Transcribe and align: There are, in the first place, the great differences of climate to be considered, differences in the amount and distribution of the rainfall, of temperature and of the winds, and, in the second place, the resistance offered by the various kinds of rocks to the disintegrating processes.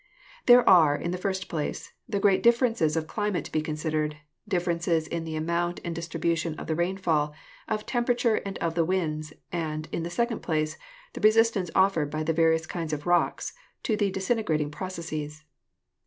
There 0.47 0.67
are, 0.67 0.95
in 0.95 1.11
the 1.11 1.17
first 1.19 1.47
place, 1.47 1.93
the 2.09 2.19
great 2.19 2.41
differences 2.41 2.97
of 2.97 3.05
climate 3.05 3.45
to 3.45 3.51
be 3.51 3.61
considered, 3.61 4.17
differences 4.47 5.05
in 5.05 5.25
the 5.25 5.35
amount 5.35 5.79
and 5.85 5.93
distribution 5.93 6.55
of 6.55 6.65
the 6.65 6.73
rainfall, 6.73 7.35
of 7.67 7.85
temperature 7.85 8.37
and 8.37 8.57
of 8.57 8.73
the 8.73 8.83
winds, 8.83 9.31
and, 9.51 9.87
in 9.91 10.01
the 10.01 10.09
second 10.09 10.39
place, 10.41 10.75
the 11.13 11.21
resistance 11.21 11.69
offered 11.75 12.09
by 12.09 12.23
the 12.23 12.33
various 12.33 12.65
kinds 12.65 12.93
of 12.93 13.05
rocks 13.05 13.53
to 13.83 13.95
the 13.95 14.09
disintegrating 14.09 14.71
processes. 14.71 15.43